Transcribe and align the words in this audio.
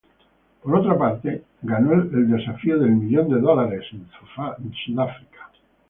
Por 0.63 0.75
otra 0.77 0.97
parte, 0.97 1.43
ganó 1.61 1.93
el 1.93 2.27
Desafío 2.31 2.79
del 2.79 2.89
Millón 2.93 3.29
de 3.29 3.39
Dólares 3.39 3.85
en 3.91 4.07
Sudáfrica. 4.83 5.51